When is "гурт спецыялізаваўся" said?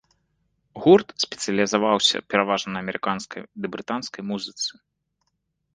0.85-2.17